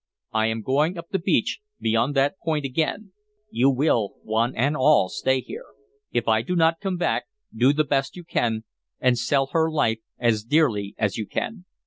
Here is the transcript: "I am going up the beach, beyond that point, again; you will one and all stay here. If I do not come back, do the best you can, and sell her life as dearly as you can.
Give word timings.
"I 0.33 0.47
am 0.47 0.63
going 0.63 0.97
up 0.97 1.09
the 1.09 1.19
beach, 1.19 1.59
beyond 1.79 2.15
that 2.15 2.39
point, 2.39 2.65
again; 2.65 3.11
you 3.51 3.69
will 3.69 4.15
one 4.23 4.55
and 4.55 4.75
all 4.75 5.09
stay 5.09 5.41
here. 5.41 5.65
If 6.11 6.27
I 6.27 6.41
do 6.41 6.55
not 6.55 6.79
come 6.81 6.97
back, 6.97 7.25
do 7.55 7.71
the 7.71 7.83
best 7.83 8.15
you 8.15 8.23
can, 8.23 8.63
and 8.99 9.15
sell 9.15 9.49
her 9.51 9.69
life 9.69 9.99
as 10.17 10.43
dearly 10.43 10.95
as 10.97 11.17
you 11.17 11.27
can. 11.27 11.65